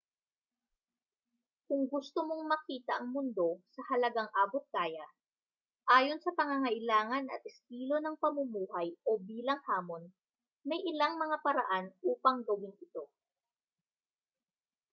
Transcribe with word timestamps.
kung 1.69 1.83
gusto 1.93 2.19
mong 2.29 2.43
makita 2.53 2.91
ang 2.97 3.07
mundo 3.15 3.49
sa 3.73 3.81
halagang 3.93 4.29
abot-kaya 4.43 5.05
ayon 5.95 6.17
sa 6.21 6.33
pangangailangan 6.39 7.25
at 7.35 7.41
estilo 7.51 7.97
ng 8.01 8.15
pamumuhay 8.23 8.89
o 9.09 9.21
bilang 9.31 9.61
hamon 9.67 10.03
may 10.69 10.79
ilang 10.91 11.13
mga 11.23 11.37
paraan 11.45 11.85
upang 12.11 12.37
gawin 12.47 12.73
ito 12.85 13.03